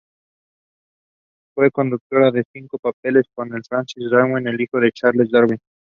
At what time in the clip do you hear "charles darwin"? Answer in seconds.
4.91-5.59